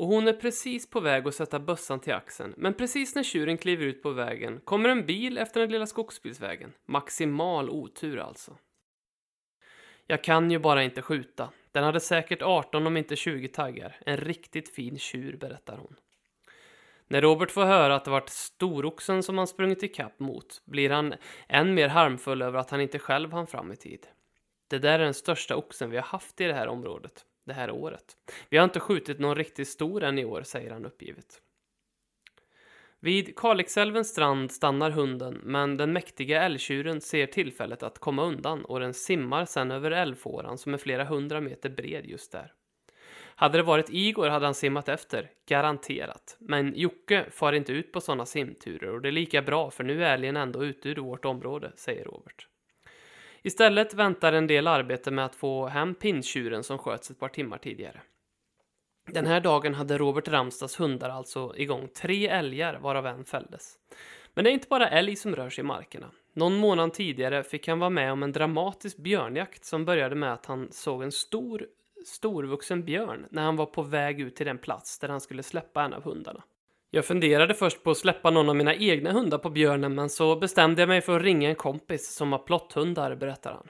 Och 0.00 0.06
hon 0.06 0.28
är 0.28 0.32
precis 0.32 0.90
på 0.90 1.00
väg 1.00 1.28
att 1.28 1.34
sätta 1.34 1.58
bössan 1.58 2.00
till 2.00 2.12
axeln, 2.12 2.54
men 2.56 2.74
precis 2.74 3.14
när 3.14 3.22
tjuren 3.22 3.58
kliver 3.58 3.84
ut 3.84 4.02
på 4.02 4.10
vägen 4.10 4.60
kommer 4.64 4.88
en 4.88 5.06
bil 5.06 5.38
efter 5.38 5.60
den 5.60 5.70
lilla 5.70 5.86
skogsbilsvägen. 5.86 6.72
Maximal 6.86 7.70
otur 7.70 8.18
alltså. 8.18 8.56
Jag 10.06 10.24
kan 10.24 10.50
ju 10.50 10.58
bara 10.58 10.82
inte 10.82 11.02
skjuta. 11.02 11.50
Den 11.72 11.84
hade 11.84 12.00
säkert 12.00 12.42
18 12.42 12.86
om 12.86 12.96
inte 12.96 13.16
20 13.16 13.48
taggar. 13.48 13.96
En 14.06 14.16
riktigt 14.16 14.74
fin 14.74 14.98
tjur, 14.98 15.36
berättar 15.36 15.76
hon. 15.76 15.96
När 17.08 17.20
Robert 17.20 17.50
får 17.50 17.64
höra 17.64 17.94
att 17.94 18.04
det 18.04 18.10
varit 18.10 18.28
storoxen 18.28 19.22
som 19.22 19.38
han 19.38 19.46
sprungit 19.46 19.82
ikapp 19.82 20.20
mot 20.20 20.62
blir 20.64 20.90
han 20.90 21.14
än 21.48 21.74
mer 21.74 21.88
harmfull 21.88 22.42
över 22.42 22.58
att 22.58 22.70
han 22.70 22.80
inte 22.80 22.98
själv 22.98 23.32
hann 23.32 23.46
fram 23.46 23.72
i 23.72 23.76
tid. 23.76 24.06
Det 24.68 24.78
där 24.78 24.98
är 24.98 25.04
den 25.04 25.14
största 25.14 25.56
oxen 25.56 25.90
vi 25.90 25.96
har 25.96 26.04
haft 26.04 26.40
i 26.40 26.44
det 26.44 26.54
här 26.54 26.68
området 26.68 27.24
det 27.44 27.52
här 27.52 27.70
året. 27.70 28.16
Vi 28.48 28.56
har 28.56 28.64
inte 28.64 28.80
skjutit 28.80 29.18
någon 29.18 29.34
riktigt 29.34 29.68
stor 29.68 30.02
än 30.02 30.18
i 30.18 30.24
år, 30.24 30.42
säger 30.42 30.70
han 30.70 30.86
uppgivet. 30.86 31.40
Vid 33.02 33.38
Kalixälvens 33.38 34.08
strand 34.08 34.52
stannar 34.52 34.90
hunden, 34.90 35.40
men 35.44 35.76
den 35.76 35.92
mäktiga 35.92 36.42
älgtjuren 36.42 37.00
ser 37.00 37.26
tillfället 37.26 37.82
att 37.82 37.98
komma 37.98 38.24
undan 38.24 38.64
och 38.64 38.80
den 38.80 38.94
simmar 38.94 39.44
sen 39.44 39.70
över 39.70 39.90
älvfåran 39.90 40.58
som 40.58 40.74
är 40.74 40.78
flera 40.78 41.04
hundra 41.04 41.40
meter 41.40 41.70
bred 41.70 42.06
just 42.06 42.32
där. 42.32 42.52
Hade 43.34 43.58
det 43.58 43.62
varit 43.62 43.90
Igor 43.90 44.28
hade 44.28 44.44
han 44.44 44.54
simmat 44.54 44.88
efter, 44.88 45.30
garanterat. 45.48 46.36
Men 46.40 46.74
Jocke 46.76 47.26
far 47.30 47.52
inte 47.52 47.72
ut 47.72 47.92
på 47.92 48.00
sådana 48.00 48.26
simturer 48.26 48.94
och 48.94 49.02
det 49.02 49.08
är 49.08 49.12
lika 49.12 49.42
bra 49.42 49.70
för 49.70 49.84
nu 49.84 50.04
är 50.04 50.14
älgen 50.14 50.36
ändå 50.36 50.64
ute 50.64 50.88
ur 50.88 50.96
vårt 50.96 51.24
område, 51.24 51.72
säger 51.76 52.04
Robert. 52.04 52.46
Istället 53.42 53.94
väntar 53.94 54.32
en 54.32 54.46
del 54.46 54.66
arbete 54.66 55.10
med 55.10 55.24
att 55.24 55.34
få 55.34 55.66
hem 55.66 55.94
pinntjuren 55.94 56.62
som 56.62 56.78
sköts 56.78 57.10
ett 57.10 57.18
par 57.18 57.28
timmar 57.28 57.58
tidigare. 57.58 58.00
Den 59.06 59.26
här 59.26 59.40
dagen 59.40 59.74
hade 59.74 59.98
Robert 59.98 60.28
Ramstads 60.28 60.80
hundar 60.80 61.10
alltså 61.10 61.54
igång 61.56 61.88
tre 61.88 62.28
älgar 62.28 62.78
varav 62.78 63.06
en 63.06 63.24
fälldes. 63.24 63.74
Men 64.34 64.44
det 64.44 64.50
är 64.50 64.52
inte 64.52 64.68
bara 64.68 64.88
älg 64.88 65.16
som 65.16 65.36
rör 65.36 65.50
sig 65.50 65.62
i 65.62 65.66
markerna. 65.66 66.10
Någon 66.32 66.56
månad 66.56 66.94
tidigare 66.94 67.42
fick 67.42 67.68
han 67.68 67.78
vara 67.78 67.90
med 67.90 68.12
om 68.12 68.22
en 68.22 68.32
dramatisk 68.32 68.96
björnjakt 68.96 69.64
som 69.64 69.84
började 69.84 70.14
med 70.14 70.32
att 70.32 70.46
han 70.46 70.68
såg 70.72 71.02
en 71.02 71.12
stor, 71.12 71.66
storvuxen 72.06 72.84
björn 72.84 73.26
när 73.30 73.42
han 73.42 73.56
var 73.56 73.66
på 73.66 73.82
väg 73.82 74.20
ut 74.20 74.36
till 74.36 74.46
den 74.46 74.58
plats 74.58 74.98
där 74.98 75.08
han 75.08 75.20
skulle 75.20 75.42
släppa 75.42 75.82
en 75.82 75.92
av 75.92 76.02
hundarna. 76.02 76.42
Jag 76.90 77.04
funderade 77.04 77.54
först 77.54 77.82
på 77.82 77.90
att 77.90 77.96
släppa 77.96 78.30
någon 78.30 78.48
av 78.48 78.56
mina 78.56 78.74
egna 78.74 79.12
hundar 79.12 79.38
på 79.38 79.50
björnen 79.50 79.94
men 79.94 80.10
så 80.10 80.36
bestämde 80.36 80.82
jag 80.82 80.88
mig 80.88 81.00
för 81.00 81.16
att 81.16 81.22
ringa 81.22 81.48
en 81.48 81.54
kompis 81.54 82.14
som 82.14 82.32
har 82.32 82.38
plotthundar, 82.38 83.14
berättar 83.14 83.52
han. 83.52 83.68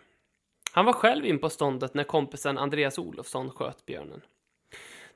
Han 0.73 0.85
var 0.85 0.93
själv 0.93 1.27
in 1.27 1.39
på 1.39 1.50
ståndet 1.50 1.95
när 1.95 2.05
kompisen 2.05 2.59
Andreas 2.59 2.99
Olofsson 2.99 3.50
sköt 3.50 3.87
björnen. 3.87 4.21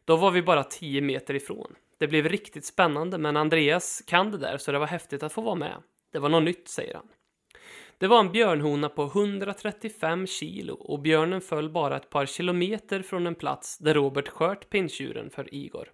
Då 0.05 0.17
var 0.17 0.31
vi 0.31 0.43
bara 0.43 0.65
10 0.65 1.01
meter 1.01 1.35
ifrån. 1.35 1.75
Det 1.99 2.07
blev 2.07 2.29
riktigt 2.29 2.65
spännande, 2.65 3.19
men 3.19 3.37
Andreas 3.37 4.03
kan 4.07 4.31
det 4.31 4.39
där 4.39 4.59
så 4.59 4.73
det 4.73 4.79
var 4.79 4.87
häftigt 4.87 5.23
att 5.23 5.33
få 5.33 5.41
vara 5.41 5.55
med. 5.55 5.83
Det 6.13 6.19
var 6.19 6.29
något 6.29 6.43
nytt, 6.43 6.69
säger 6.69 6.95
han. 6.95 7.09
Det 7.99 8.07
var 8.07 8.21
en 8.21 8.33
björnhona 8.33 8.89
på 8.89 9.05
135 9.05 10.27
kilo 10.27 10.75
och 10.75 11.01
björnen 11.01 11.41
föll 11.41 11.71
bara 11.71 11.97
ett 11.97 12.11
par 12.11 12.27
kilometer 12.27 13.03
från 13.03 13.27
en 13.27 13.35
plats 13.35 13.79
där 13.79 13.95
Robert 13.95 14.29
sköt 14.29 14.71
pinntjuren 14.71 15.31
för 15.31 15.55
Igor. 15.55 15.89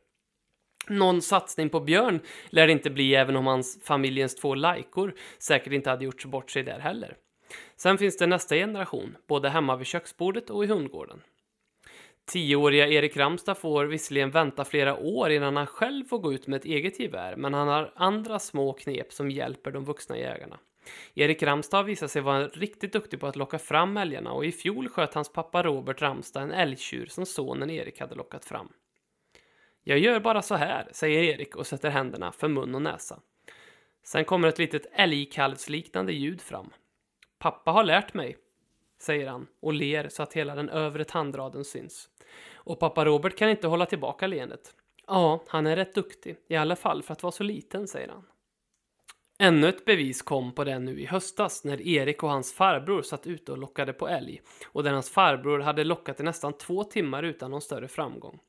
Någon 0.91 1.23
satsning 1.23 1.69
på 1.69 1.81
björn 1.81 2.21
lär 2.51 2.67
det 2.67 2.73
inte 2.73 2.91
bli 2.91 3.15
även 3.15 3.37
om 3.37 3.47
hans 3.47 3.79
familjens 3.85 4.35
två 4.35 4.55
lajkor 4.55 5.15
säkert 5.39 5.73
inte 5.73 5.91
hade 5.91 6.05
gjort 6.05 6.25
bort 6.25 6.51
sig 6.51 6.63
där 6.63 6.79
heller. 6.79 7.17
Sen 7.77 7.99
finns 7.99 8.17
det 8.17 8.27
nästa 8.27 8.55
generation, 8.55 9.17
både 9.29 9.49
hemma 9.49 9.77
vid 9.77 9.87
köksbordet 9.87 10.51
och 10.51 10.65
i 10.65 10.67
hundgården. 10.67 11.23
Tioåriga 12.27 12.89
Erik 12.89 13.17
Ramstad 13.17 13.55
får 13.55 13.85
visserligen 13.85 14.31
vänta 14.31 14.65
flera 14.65 14.97
år 14.97 15.31
innan 15.31 15.57
han 15.57 15.67
själv 15.67 16.05
får 16.05 16.19
gå 16.19 16.33
ut 16.33 16.47
med 16.47 16.57
ett 16.57 16.65
eget 16.65 17.01
gevär, 17.01 17.37
men 17.37 17.55
han 17.55 17.69
har 17.69 17.93
andra 17.97 18.39
små 18.39 18.73
knep 18.73 19.13
som 19.13 19.31
hjälper 19.31 19.71
de 19.71 19.85
vuxna 19.85 20.19
jägarna. 20.19 20.59
Erik 21.15 21.43
Ramstad 21.43 21.77
har 21.77 21.85
visat 21.85 22.11
sig 22.11 22.23
vara 22.23 22.49
riktigt 22.49 22.93
duktig 22.93 23.21
på 23.21 23.27
att 23.27 23.37
locka 23.37 23.59
fram 23.59 23.97
älgarna 23.97 24.33
och 24.33 24.45
i 24.45 24.53
fjol 24.53 24.89
sköt 24.89 25.15
hans 25.15 25.33
pappa 25.33 25.63
Robert 25.63 26.03
Ramstad 26.03 26.43
en 26.43 26.53
älgtjur 26.53 27.07
som 27.07 27.27
sonen 27.27 27.71
Erik 27.71 28.01
hade 28.01 28.15
lockat 28.15 28.45
fram. 28.45 28.69
Jag 29.91 29.99
gör 29.99 30.21
bara 30.21 30.43
så 30.43 30.55
här, 30.55 30.89
säger 30.93 31.23
Erik 31.23 31.57
och 31.57 31.67
sätter 31.67 31.91
händerna 31.91 32.33
för 32.33 32.49
mun 32.49 32.75
och 32.75 32.83
näsa. 32.83 33.21
Sen 34.03 34.25
kommer 34.25 34.49
ett 34.49 34.59
litet 34.59 34.87
älgkalvsliknande 34.93 36.13
ljud 36.13 36.41
fram. 36.41 36.71
Pappa 37.39 37.71
har 37.71 37.85
lärt 37.85 38.15
mig, 38.15 38.37
säger 39.01 39.27
han 39.27 39.47
och 39.61 39.73
ler 39.73 40.09
så 40.09 40.23
att 40.23 40.33
hela 40.33 40.55
den 40.55 40.69
övre 40.69 41.05
tandraden 41.05 41.65
syns. 41.65 42.09
Och 42.55 42.79
pappa 42.79 43.05
Robert 43.05 43.37
kan 43.37 43.49
inte 43.51 43.67
hålla 43.67 43.87
tillbaka 43.87 44.27
leendet. 44.27 44.75
Ja, 45.07 45.45
han 45.49 45.67
är 45.67 45.77
rätt 45.77 45.95
duktig, 45.95 46.37
i 46.49 46.57
alla 46.57 46.77
fall 46.77 47.03
för 47.03 47.13
att 47.13 47.23
vara 47.23 47.33
så 47.33 47.43
liten, 47.43 47.89
säger 47.89 48.09
han. 48.09 48.27
Ännu 49.39 49.69
ett 49.69 49.85
bevis 49.85 50.23
kom 50.23 50.55
på 50.55 50.65
det 50.65 50.79
nu 50.79 51.01
i 51.01 51.07
höstas 51.07 51.65
när 51.65 51.81
Erik 51.81 52.23
och 52.23 52.31
hans 52.31 52.53
farbror 52.53 53.03
satt 53.03 53.27
ute 53.27 53.53
och 53.53 53.59
lockade 53.59 53.93
på 53.93 54.09
älg 54.09 54.43
och 54.67 54.83
där 54.83 54.93
hans 54.93 55.11
farbror 55.11 55.61
hade 55.61 55.85
lockat 55.85 56.21
i 56.21 56.23
nästan 56.23 56.53
två 56.53 56.85
timmar 56.85 57.23
utan 57.23 57.51
någon 57.51 57.61
större 57.61 57.89
framgång. 57.89 58.41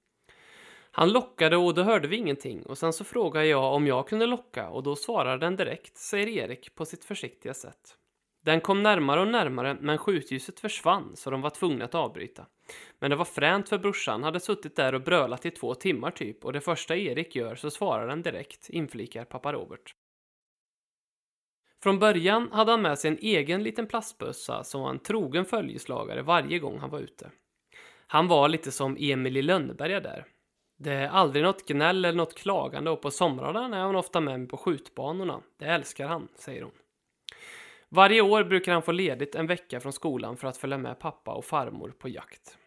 Han 0.91 1.11
lockade 1.11 1.57
och 1.57 1.73
då 1.73 1.83
hörde 1.83 2.07
vi 2.07 2.15
ingenting 2.15 2.63
och 2.63 2.77
sen 2.77 2.93
så 2.93 3.03
frågade 3.03 3.45
jag 3.45 3.73
om 3.73 3.87
jag 3.87 4.07
kunde 4.07 4.25
locka 4.25 4.69
och 4.69 4.83
då 4.83 4.95
svarade 4.95 5.45
den 5.45 5.55
direkt, 5.55 5.97
säger 5.97 6.27
Erik 6.27 6.75
på 6.75 6.85
sitt 6.85 7.05
försiktiga 7.05 7.53
sätt. 7.53 7.97
Den 8.43 8.61
kom 8.61 8.83
närmare 8.83 9.21
och 9.21 9.27
närmare 9.27 9.77
men 9.81 9.97
skjutljuset 9.97 10.59
försvann 10.59 11.15
så 11.15 11.29
de 11.29 11.41
var 11.41 11.49
tvungna 11.49 11.85
att 11.85 11.95
avbryta. 11.95 12.45
Men 12.99 13.09
det 13.09 13.15
var 13.15 13.25
fränt 13.25 13.69
för 13.69 13.77
brorsan 13.77 14.23
hade 14.23 14.39
suttit 14.39 14.75
där 14.75 14.95
och 14.95 15.01
brölat 15.01 15.45
i 15.45 15.51
två 15.51 15.75
timmar 15.75 16.11
typ 16.11 16.45
och 16.45 16.53
det 16.53 16.61
första 16.61 16.95
Erik 16.95 17.35
gör 17.35 17.55
så 17.55 17.71
svarar 17.71 18.07
den 18.07 18.21
direkt, 18.21 18.69
inflikar 18.69 19.25
pappa 19.25 19.53
Robert. 19.53 19.95
Från 21.83 21.99
början 21.99 22.51
hade 22.51 22.71
han 22.71 22.81
med 22.81 22.99
sig 22.99 23.11
en 23.11 23.17
egen 23.21 23.63
liten 23.63 23.87
plastbössa 23.87 24.63
som 24.63 24.81
var 24.81 24.89
en 24.89 24.99
trogen 24.99 25.45
följeslagare 25.45 26.21
varje 26.21 26.59
gång 26.59 26.79
han 26.79 26.89
var 26.89 26.99
ute. 26.99 27.31
Han 28.07 28.27
var 28.27 28.49
lite 28.49 28.71
som 28.71 28.97
Emil 28.99 29.37
i 29.37 29.41
Lönneberga 29.41 29.99
där. 29.99 30.25
Det 30.83 30.93
är 30.93 31.07
aldrig 31.07 31.43
något 31.43 31.67
gnäll 31.67 32.05
eller 32.05 32.17
något 32.17 32.35
klagande 32.35 32.91
och 32.91 33.01
på 33.01 33.11
somrarna 33.11 33.77
är 33.77 33.81
han 33.81 33.95
ofta 33.95 34.21
med 34.21 34.39
mig 34.39 34.49
på 34.49 34.57
skjutbanorna. 34.57 35.41
Det 35.57 35.65
älskar 35.65 36.07
han, 36.07 36.27
säger 36.35 36.61
hon. 36.61 36.71
Varje 37.89 38.21
år 38.21 38.43
brukar 38.43 38.73
han 38.73 38.81
få 38.81 38.91
ledigt 38.91 39.35
en 39.35 39.47
vecka 39.47 39.79
från 39.79 39.93
skolan 39.93 40.37
för 40.37 40.47
att 40.47 40.57
följa 40.57 40.77
med 40.77 40.99
pappa 40.99 41.31
och 41.31 41.45
farmor 41.45 41.93
på 41.99 42.09
jakt. 42.09 42.57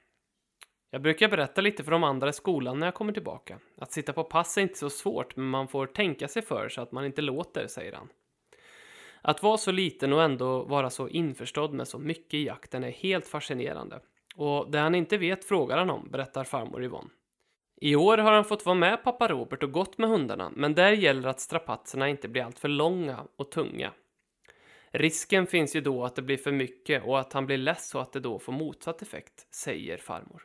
Jag 0.91 1.03
brukar 1.03 1.29
berätta 1.29 1.61
lite 1.61 1.85
för 1.85 1.91
de 1.91 2.05
andra 2.05 2.29
i 2.29 2.33
skolan 2.33 2.79
när 2.79 2.87
jag 2.87 2.95
kommer 2.95 3.13
tillbaka. 3.13 3.59
Att 3.79 3.93
sitta 3.93 4.13
på 4.13 4.25
pass 4.25 4.59
är 4.59 4.63
inte 4.63 4.79
så 4.79 4.91
svårt, 4.91 5.37
men 5.37 5.47
man 5.47 5.69
får 5.69 5.87
tänka 5.87 6.29
sig 6.29 6.43
för 6.43 6.69
så 6.69 6.81
att 6.81 6.93
man 6.93 7.05
inte 7.05 7.23
låter, 7.23 7.67
säger 7.67 7.93
han. 7.93 8.09
Att 9.23 9.43
vara 9.43 9.57
så 9.57 9.73
liten 9.73 10.13
och 10.13 10.23
ändå 10.23 10.65
vara 10.65 10.91
så 10.91 11.09
införstådd 11.09 11.73
med 11.73 11.89
så 11.89 11.99
mycket 11.99 12.35
i 12.35 12.47
jakten 12.47 12.85
är 12.85 12.91
helt 12.91 13.27
fascinerande. 13.27 14.01
Och 14.37 14.71
det 14.71 14.79
han 14.79 14.95
inte 14.95 15.19
vet 15.19 15.45
frågar 15.45 15.79
han 15.79 15.91
om, 15.91 16.11
berättar 16.11 16.45
farmor 16.45 16.85
Yvonne. 16.85 17.11
I 17.81 17.97
år 17.97 18.19
har 18.19 18.33
han 18.33 18.45
fått 18.45 18.67
vara 18.67 18.75
med 18.75 19.05
pappa 19.05 19.29
Robert 19.29 19.63
och 19.63 19.73
gått 19.73 19.99
med 19.99 20.11
hundarna, 20.11 20.53
men 20.57 20.75
där 20.75 20.93
gäller 20.93 21.29
att 21.29 21.41
strapatserna 21.41 22.09
inte 22.09 22.29
blir 22.29 22.43
alltför 22.43 22.69
långa 22.69 23.27
och 23.37 23.51
tunga. 23.51 23.93
Risken 24.91 25.47
finns 25.47 25.77
ju 25.77 25.81
då 25.81 26.05
att 26.05 26.17
det 26.17 26.23
blir 26.23 26.37
för 26.37 26.53
mycket 26.53 27.05
och 27.05 27.21
att 27.21 27.33
han 27.33 27.47
blir 27.47 27.59
less 27.59 27.95
och 27.95 28.03
att 28.03 28.13
det 28.13 28.21
då 28.21 28.39
får 28.39 28.53
motsatt 28.53 29.03
effekt, 29.03 29.55
säger 29.55 29.99
farmor. 29.99 30.43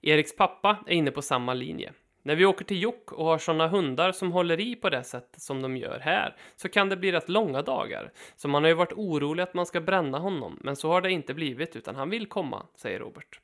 Eriks 0.00 0.36
pappa 0.36 0.78
är 0.86 0.94
inne 0.94 1.10
på 1.10 1.22
samma 1.22 1.54
linje. 1.54 1.92
När 2.22 2.36
vi 2.36 2.46
åker 2.46 2.64
till 2.64 2.82
Jock 2.82 3.12
och 3.12 3.24
har 3.24 3.38
sådana 3.38 3.68
hundar 3.68 4.12
som 4.12 4.32
håller 4.32 4.60
i 4.60 4.76
på 4.76 4.90
det 4.90 5.04
sättet 5.04 5.42
som 5.42 5.62
de 5.62 5.76
gör 5.76 5.98
här 5.98 6.36
så 6.56 6.68
kan 6.68 6.88
det 6.88 6.96
bli 6.96 7.12
rätt 7.12 7.28
långa 7.28 7.62
dagar. 7.62 8.12
Så 8.36 8.48
man 8.48 8.62
har 8.62 8.68
ju 8.68 8.74
varit 8.74 8.92
orolig 8.92 9.42
att 9.42 9.54
man 9.54 9.66
ska 9.66 9.80
bränna 9.80 10.18
honom, 10.18 10.58
men 10.60 10.76
så 10.76 10.88
har 10.88 11.00
det 11.00 11.10
inte 11.10 11.34
blivit 11.34 11.76
utan 11.76 11.96
han 11.96 12.10
vill 12.10 12.26
komma, 12.26 12.66
säger 12.76 12.98
Robert. 12.98 13.40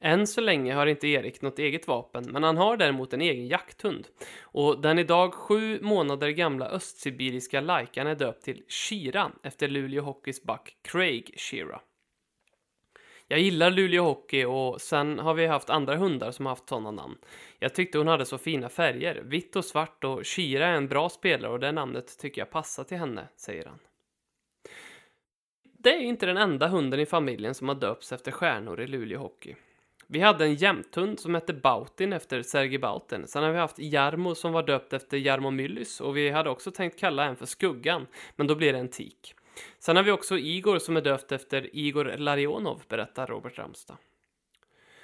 Än 0.00 0.26
så 0.26 0.40
länge 0.40 0.74
har 0.74 0.86
inte 0.86 1.08
Erik 1.08 1.42
något 1.42 1.58
eget 1.58 1.88
vapen, 1.88 2.24
men 2.30 2.42
han 2.42 2.56
har 2.56 2.76
däremot 2.76 3.12
en 3.12 3.20
egen 3.20 3.46
jakthund. 3.46 4.08
Och 4.42 4.80
den 4.80 4.98
idag 4.98 5.34
sju 5.34 5.80
månader 5.82 6.28
gamla 6.28 6.68
östsibiriska 6.68 7.60
lajkan 7.60 8.06
är 8.06 8.14
döpt 8.14 8.44
till 8.44 8.62
Shira 8.68 9.32
efter 9.42 9.68
Luleå 9.68 10.02
Hockeys 10.02 10.42
back 10.42 10.76
Craig 10.82 11.34
Shira. 11.36 11.80
Jag 13.28 13.40
gillar 13.40 13.70
Luleå 13.70 14.02
Hockey 14.02 14.44
och 14.44 14.80
sen 14.80 15.18
har 15.18 15.34
vi 15.34 15.46
haft 15.46 15.70
andra 15.70 15.96
hundar 15.96 16.30
som 16.30 16.46
har 16.46 16.50
haft 16.50 16.68
sådana 16.68 16.90
namn. 16.90 17.18
Jag 17.58 17.74
tyckte 17.74 17.98
hon 17.98 18.08
hade 18.08 18.24
så 18.24 18.38
fina 18.38 18.68
färger, 18.68 19.22
vitt 19.24 19.56
och 19.56 19.64
svart 19.64 20.04
och 20.04 20.26
Shira 20.26 20.66
är 20.66 20.72
en 20.72 20.88
bra 20.88 21.08
spelare 21.08 21.52
och 21.52 21.60
det 21.60 21.72
namnet 21.72 22.18
tycker 22.18 22.40
jag 22.40 22.50
passar 22.50 22.84
till 22.84 22.96
henne, 22.96 23.28
säger 23.36 23.64
han. 23.64 23.78
Det 25.78 25.90
är 25.90 26.00
inte 26.00 26.26
den 26.26 26.36
enda 26.36 26.68
hunden 26.68 27.00
i 27.00 27.06
familjen 27.06 27.54
som 27.54 27.68
har 27.68 27.74
döpts 27.74 28.12
efter 28.12 28.32
stjärnor 28.32 28.80
i 28.80 28.86
Luleå 28.86 29.18
Hockey. 29.18 29.54
Vi 30.08 30.20
hade 30.20 30.44
en 30.44 30.54
jämthund 30.54 31.20
som 31.20 31.34
hette 31.34 31.52
Bautin 31.54 32.12
efter 32.12 32.42
Sergej 32.42 32.78
Bautin. 32.78 33.26
Sen 33.26 33.42
har 33.42 33.50
vi 33.50 33.58
haft 33.58 33.78
Jarmo 33.78 34.34
som 34.34 34.52
var 34.52 34.62
döpt 34.62 34.92
efter 34.92 35.16
Jarmo 35.16 35.50
Myllys 35.50 36.00
och 36.00 36.16
vi 36.16 36.30
hade 36.30 36.50
också 36.50 36.70
tänkt 36.70 36.98
kalla 36.98 37.24
en 37.24 37.36
för 37.36 37.46
Skuggan, 37.46 38.06
men 38.36 38.46
då 38.46 38.54
blir 38.54 38.72
det 38.72 38.78
en 38.78 38.88
tik. 38.88 39.34
Sen 39.78 39.96
har 39.96 40.02
vi 40.02 40.10
också 40.10 40.38
Igor 40.38 40.78
som 40.78 40.96
är 40.96 41.00
döpt 41.00 41.32
efter 41.32 41.76
Igor 41.76 42.04
Larionov, 42.16 42.82
berättar 42.88 43.26
Robert 43.26 43.58
Ramstad. 43.58 43.96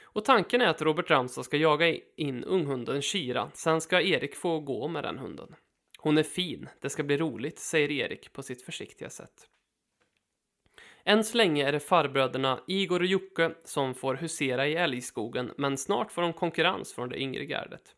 Och 0.03 0.25
tanken 0.25 0.61
är 0.61 0.67
att 0.67 0.83
Robert 0.83 1.11
Ramstad 1.11 1.45
ska 1.45 1.57
jaga 1.57 1.97
in 2.17 2.45
unghunden 2.45 3.03
Shira, 3.03 3.51
sen 3.55 3.81
ska 3.81 4.01
Erik 4.01 4.37
få 4.37 4.61
gå 4.61 4.89
med 4.89 5.05
den 5.05 5.19
hunden. 5.19 5.55
Hon 5.99 6.19
är 6.19 6.23
fin, 6.23 6.69
det 6.81 6.91
ska 6.91 7.03
bli 7.03 7.17
roligt, 7.17 7.59
säger 7.59 7.91
Erik 7.91 8.33
på 8.33 8.43
sitt 8.43 8.63
försiktiga 8.63 9.11
sätt. 9.11 9.49
Än 11.05 11.25
så 11.25 11.37
länge 11.37 11.69
är 11.69 11.73
det 11.73 11.81
farbröderna 11.81 12.61
Igor 12.67 13.01
och 13.01 13.07
Jocke 13.07 13.51
som 13.65 13.95
får 13.95 14.15
husera 14.15 14.67
i 14.67 14.75
älgskogen, 14.75 15.53
men 15.57 15.79
snart 15.79 16.13
får 16.13 16.23
de 16.23 16.33
konkurrens 16.33 16.95
från 16.95 17.09
det 17.09 17.21
yngre 17.21 17.45
gardet. 17.45 17.95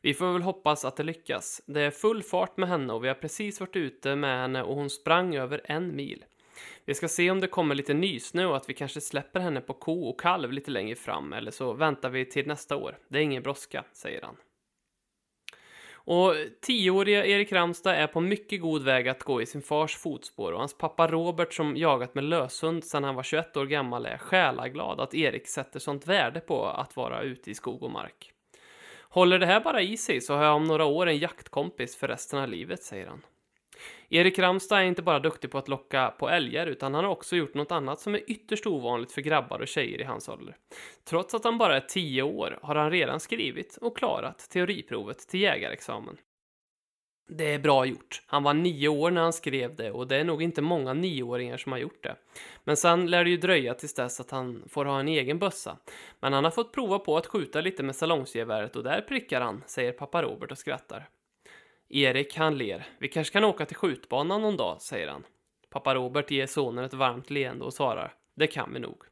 Vi 0.00 0.14
får 0.14 0.32
väl 0.32 0.42
hoppas 0.42 0.84
att 0.84 0.96
det 0.96 1.02
lyckas. 1.02 1.62
Det 1.66 1.80
är 1.80 1.90
full 1.90 2.22
fart 2.22 2.56
med 2.56 2.68
henne 2.68 2.92
och 2.92 3.04
vi 3.04 3.08
har 3.08 3.14
precis 3.14 3.60
varit 3.60 3.76
ute 3.76 4.16
med 4.16 4.40
henne 4.40 4.62
och 4.62 4.74
hon 4.74 4.90
sprang 4.90 5.36
över 5.36 5.60
en 5.64 5.96
mil. 5.96 6.24
Vi 6.84 6.94
ska 6.94 7.08
se 7.08 7.30
om 7.30 7.40
det 7.40 7.46
kommer 7.46 7.74
lite 7.74 7.94
nysnö 7.94 8.46
och 8.46 8.56
att 8.56 8.68
vi 8.68 8.74
kanske 8.74 9.00
släpper 9.00 9.40
henne 9.40 9.60
på 9.60 9.74
ko 9.74 10.08
och 10.08 10.20
kalv 10.20 10.52
lite 10.52 10.70
längre 10.70 10.96
fram, 10.96 11.32
eller 11.32 11.50
så 11.50 11.72
väntar 11.72 12.10
vi 12.10 12.24
till 12.24 12.46
nästa 12.46 12.76
år. 12.76 12.98
Det 13.08 13.18
är 13.18 13.22
ingen 13.22 13.42
brådska, 13.42 13.84
säger 13.92 14.22
han. 14.22 14.36
Och 16.10 16.34
tioåriga 16.60 17.26
Erik 17.26 17.52
Ramstad 17.52 17.94
är 17.94 18.06
på 18.06 18.20
mycket 18.20 18.60
god 18.60 18.82
väg 18.82 19.08
att 19.08 19.22
gå 19.22 19.42
i 19.42 19.46
sin 19.46 19.62
fars 19.62 19.96
fotspår 19.96 20.52
och 20.52 20.58
hans 20.58 20.78
pappa 20.78 21.06
Robert 21.06 21.54
som 21.54 21.76
jagat 21.76 22.14
med 22.14 22.24
löshund 22.24 22.84
sedan 22.84 23.04
han 23.04 23.14
var 23.14 23.22
21 23.22 23.56
år 23.56 23.66
gammal 23.66 24.06
är 24.06 24.18
själaglad 24.18 25.00
att 25.00 25.14
Erik 25.14 25.48
sätter 25.48 25.80
sånt 25.80 26.06
värde 26.06 26.40
på 26.40 26.66
att 26.66 26.96
vara 26.96 27.22
ute 27.22 27.50
i 27.50 27.54
skog 27.54 27.82
och 27.82 27.90
mark. 27.90 28.32
Håller 29.02 29.38
det 29.38 29.46
här 29.46 29.60
bara 29.60 29.82
i 29.82 29.96
sig 29.96 30.20
så 30.20 30.34
har 30.34 30.44
jag 30.44 30.56
om 30.56 30.64
några 30.64 30.84
år 30.84 31.06
en 31.06 31.18
jaktkompis 31.18 31.96
för 31.96 32.08
resten 32.08 32.38
av 32.38 32.48
livet, 32.48 32.82
säger 32.82 33.06
han. 33.06 33.22
Erik 34.10 34.38
Ramstad 34.38 34.78
är 34.78 34.84
inte 34.84 35.02
bara 35.02 35.18
duktig 35.18 35.50
på 35.50 35.58
att 35.58 35.68
locka 35.68 36.14
på 36.18 36.28
älgar 36.28 36.66
utan 36.66 36.94
han 36.94 37.04
har 37.04 37.10
också 37.10 37.36
gjort 37.36 37.54
något 37.54 37.72
annat 37.72 38.00
som 38.00 38.14
är 38.14 38.30
ytterst 38.30 38.66
ovanligt 38.66 39.12
för 39.12 39.20
grabbar 39.20 39.60
och 39.60 39.68
tjejer 39.68 40.00
i 40.00 40.04
hans 40.04 40.28
ålder. 40.28 40.56
Trots 41.04 41.34
att 41.34 41.44
han 41.44 41.58
bara 41.58 41.76
är 41.76 41.80
10 41.80 42.22
år 42.22 42.58
har 42.62 42.74
han 42.74 42.90
redan 42.90 43.20
skrivit 43.20 43.78
och 43.80 43.96
klarat 43.96 44.50
teoriprovet 44.50 45.18
till 45.18 45.40
jägarexamen. 45.40 46.16
Det 47.30 47.54
är 47.54 47.58
bra 47.58 47.86
gjort. 47.86 48.22
Han 48.26 48.42
var 48.42 48.54
nio 48.54 48.88
år 48.88 49.10
när 49.10 49.22
han 49.22 49.32
skrev 49.32 49.76
det 49.76 49.90
och 49.90 50.08
det 50.08 50.16
är 50.16 50.24
nog 50.24 50.42
inte 50.42 50.62
många 50.62 50.92
nioåringar 50.92 51.56
som 51.56 51.72
har 51.72 51.78
gjort 51.78 52.02
det. 52.02 52.16
Men 52.64 52.76
sen 52.76 53.06
lär 53.06 53.24
det 53.24 53.30
ju 53.30 53.36
dröja 53.36 53.74
tills 53.74 53.94
dess 53.94 54.20
att 54.20 54.30
han 54.30 54.62
får 54.68 54.84
ha 54.84 55.00
en 55.00 55.08
egen 55.08 55.38
bössa. 55.38 55.76
Men 56.20 56.32
han 56.32 56.44
har 56.44 56.50
fått 56.50 56.72
prova 56.72 56.98
på 56.98 57.16
att 57.16 57.26
skjuta 57.26 57.60
lite 57.60 57.82
med 57.82 57.96
salongsgeväret 57.96 58.76
och 58.76 58.84
där 58.84 59.00
prickar 59.00 59.40
han, 59.40 59.62
säger 59.66 59.92
pappa 59.92 60.22
Robert 60.22 60.52
och 60.52 60.58
skrattar. 60.58 61.08
Erik, 61.90 62.36
han 62.36 62.58
ler. 62.58 62.86
Vi 62.98 63.08
kanske 63.08 63.32
kan 63.32 63.44
åka 63.44 63.66
till 63.66 63.76
skjutbanan 63.76 64.42
någon 64.42 64.56
dag, 64.56 64.82
säger 64.82 65.08
han. 65.08 65.24
Pappa 65.70 65.94
Robert 65.94 66.30
ger 66.30 66.46
sonen 66.46 66.84
ett 66.84 66.94
varmt 66.94 67.30
leende 67.30 67.64
och 67.64 67.74
svarar. 67.74 68.14
Det 68.34 68.46
kan 68.46 68.72
vi 68.72 68.80
nog. 68.80 69.02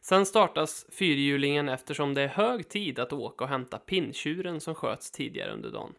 Sen 0.00 0.26
startas 0.26 0.86
fyrhjulingen 0.92 1.68
eftersom 1.68 2.14
det 2.14 2.22
är 2.22 2.28
hög 2.28 2.68
tid 2.68 2.98
att 2.98 3.12
åka 3.12 3.44
och 3.44 3.50
hämta 3.50 3.78
pinntjuren 3.78 4.60
som 4.60 4.74
sköts 4.74 5.10
tidigare 5.10 5.52
under 5.52 5.70
dagen. 5.70 5.94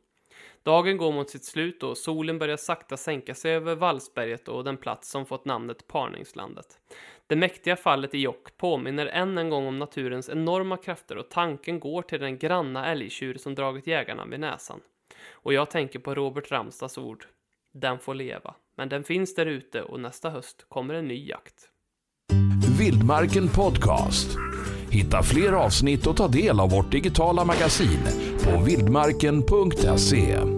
Dagen 0.63 0.97
går 0.97 1.11
mot 1.11 1.29
sitt 1.29 1.45
slut 1.45 1.83
och 1.83 1.97
solen 1.97 2.39
börjar 2.39 2.57
sakta 2.57 2.97
sänka 2.97 3.35
sig 3.35 3.51
över 3.51 3.75
Vallsberget 3.75 4.47
och 4.47 4.63
den 4.63 4.77
plats 4.77 5.09
som 5.09 5.25
fått 5.25 5.45
namnet 5.45 5.87
Parningslandet. 5.87 6.79
Det 7.27 7.35
mäktiga 7.35 7.75
fallet 7.75 8.15
i 8.15 8.17
Jock 8.17 8.57
påminner 8.57 9.05
än 9.05 9.37
en 9.37 9.49
gång 9.49 9.67
om 9.67 9.79
naturens 9.79 10.29
enorma 10.29 10.77
krafter 10.77 11.17
och 11.17 11.29
tanken 11.29 11.79
går 11.79 12.01
till 12.01 12.19
den 12.19 12.37
granna 12.37 12.91
älgtjur 12.91 13.37
som 13.37 13.55
dragit 13.55 13.87
jägarna 13.87 14.25
vid 14.25 14.39
näsan. 14.39 14.81
Och 15.43 15.53
jag 15.53 15.69
tänker 15.69 15.99
på 15.99 16.15
Robert 16.15 16.51
Ramstads 16.51 16.97
ord. 16.97 17.25
Den 17.73 17.99
får 17.99 18.13
leva, 18.13 18.55
men 18.77 18.89
den 18.89 19.03
finns 19.03 19.35
där 19.35 19.45
ute 19.45 19.81
och 19.81 19.99
nästa 19.99 20.29
höst 20.29 20.65
kommer 20.69 20.93
en 20.93 21.07
ny 21.07 21.27
jakt. 21.27 21.69
Vildmarken 22.79 23.49
Podcast. 23.49 24.37
Hitta 24.91 25.23
fler 25.23 25.51
avsnitt 25.51 26.07
och 26.07 26.17
ta 26.17 26.27
del 26.27 26.59
av 26.59 26.69
vårt 26.69 26.91
digitala 26.91 27.45
magasin 27.45 27.99
på 28.43 28.63
vildmarken.se. 28.63 30.56